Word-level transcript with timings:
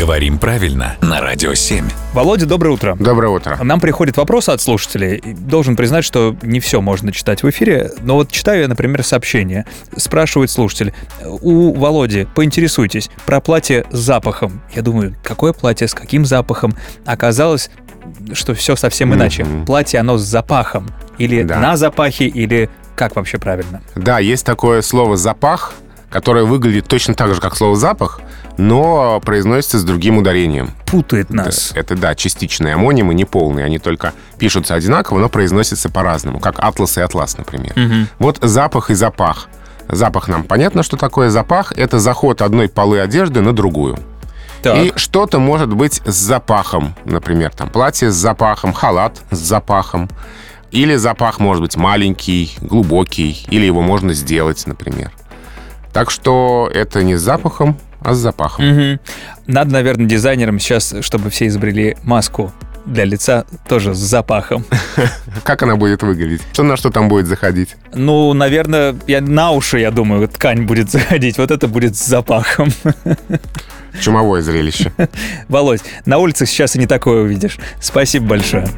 Говорим 0.00 0.38
правильно 0.38 0.96
на 1.02 1.20
Радио 1.20 1.52
7. 1.52 1.84
Володя, 2.14 2.46
доброе 2.46 2.70
утро. 2.70 2.96
Доброе 2.98 3.28
утро. 3.28 3.58
Нам 3.62 3.80
приходят 3.80 4.16
вопросы 4.16 4.48
от 4.48 4.62
слушателей. 4.62 5.20
Должен 5.34 5.76
признать, 5.76 6.06
что 6.06 6.34
не 6.40 6.58
все 6.58 6.80
можно 6.80 7.12
читать 7.12 7.42
в 7.42 7.50
эфире, 7.50 7.90
но 8.00 8.14
вот 8.14 8.32
читаю 8.32 8.62
я, 8.62 8.68
например, 8.68 9.04
сообщение. 9.04 9.66
Спрашивает 9.94 10.50
слушатель. 10.50 10.94
У 11.22 11.74
Володи, 11.74 12.26
поинтересуйтесь, 12.34 13.10
про 13.26 13.42
платье 13.42 13.84
с 13.90 13.98
запахом. 13.98 14.62
Я 14.74 14.80
думаю, 14.80 15.14
какое 15.22 15.52
платье, 15.52 15.86
с 15.86 15.92
каким 15.92 16.24
запахом? 16.24 16.74
Оказалось, 17.04 17.70
что 18.32 18.54
все 18.54 18.76
совсем 18.76 19.12
иначе. 19.12 19.44
Мгм. 19.44 19.66
Платье, 19.66 20.00
оно 20.00 20.16
с 20.16 20.22
запахом. 20.22 20.88
Или 21.18 21.42
Да. 21.42 21.58
на 21.58 21.76
запахе, 21.76 22.24
или 22.24 22.70
как 22.96 23.16
вообще 23.16 23.36
правильно? 23.36 23.82
Да, 23.96 24.18
есть 24.18 24.46
такое 24.46 24.80
слово 24.80 25.18
«запах», 25.18 25.74
которое 26.10 26.44
выглядит 26.44 26.86
точно 26.88 27.14
так 27.14 27.34
же, 27.34 27.40
как 27.40 27.56
слово 27.56 27.76
«запах», 27.76 28.20
но 28.58 29.20
произносится 29.20 29.78
с 29.78 29.84
другим 29.84 30.18
ударением. 30.18 30.72
Путает 30.86 31.30
нас. 31.30 31.72
Это, 31.74 31.96
да, 31.96 32.14
частичные 32.14 32.74
амонимы, 32.74 33.14
не 33.14 33.24
полные. 33.24 33.64
Они 33.64 33.78
только 33.78 34.12
пишутся 34.38 34.74
одинаково, 34.74 35.18
но 35.18 35.28
произносятся 35.28 35.88
по-разному, 35.88 36.40
как 36.40 36.58
«атлас» 36.58 36.98
и 36.98 37.00
«атлас», 37.00 37.38
например. 37.38 37.72
Мгм. 37.76 38.08
Вот 38.18 38.38
запах 38.42 38.90
и 38.90 38.94
запах. 38.94 39.48
Запах 39.88 40.28
нам 40.28 40.44
понятно, 40.44 40.82
что 40.82 40.96
такое 40.96 41.30
запах. 41.30 41.72
Это 41.72 41.98
заход 41.98 42.42
одной 42.42 42.68
полы 42.68 43.00
одежды 43.00 43.40
на 43.40 43.52
другую. 43.52 43.98
Так. 44.62 44.76
И 44.76 44.92
что-то 44.96 45.38
может 45.38 45.72
быть 45.72 46.02
с 46.04 46.14
запахом. 46.14 46.94
Например, 47.04 47.50
там 47.50 47.70
платье 47.70 48.10
с 48.10 48.14
запахом, 48.14 48.72
халат 48.72 49.20
с 49.30 49.38
запахом. 49.38 50.10
Или 50.70 50.96
запах 50.96 51.40
может 51.40 51.62
быть 51.62 51.76
маленький, 51.76 52.54
глубокий, 52.60 53.44
или 53.48 53.64
его 53.64 53.80
можно 53.80 54.12
сделать, 54.12 54.64
например. 54.66 55.10
Так 55.92 56.10
что 56.10 56.70
это 56.72 57.02
не 57.02 57.16
с 57.16 57.20
запахом, 57.20 57.78
а 58.00 58.14
с 58.14 58.18
запахом. 58.18 58.66
Мгм. 58.66 59.00
Надо, 59.46 59.72
наверное, 59.72 60.06
дизайнерам 60.06 60.58
сейчас, 60.58 60.94
чтобы 61.00 61.30
все 61.30 61.46
изобрели 61.46 61.96
маску 62.02 62.52
для 62.86 63.04
лица 63.04 63.44
тоже 63.68 63.94
с 63.94 63.98
запахом. 63.98 64.64
Как 65.44 65.62
она 65.62 65.76
будет 65.76 66.02
выглядеть? 66.02 66.42
Что 66.52 66.62
на 66.62 66.76
что 66.76 66.90
там 66.90 67.08
будет 67.08 67.26
заходить? 67.26 67.76
Ну, 67.94 68.32
наверное, 68.32 68.96
я, 69.06 69.20
на 69.20 69.50
уши, 69.52 69.78
я 69.80 69.90
думаю, 69.90 70.28
ткань 70.28 70.62
будет 70.62 70.90
заходить. 70.90 71.38
Вот 71.38 71.50
это 71.50 71.68
будет 71.68 71.96
с 71.96 72.04
запахом. 72.04 72.68
Чумовое 74.00 74.42
зрелище. 74.42 74.92
Володь, 75.48 75.82
на 76.06 76.18
улице 76.18 76.46
сейчас 76.46 76.76
и 76.76 76.78
не 76.78 76.86
такое 76.86 77.22
увидишь. 77.22 77.58
Спасибо 77.80 78.26
большое. 78.26 78.68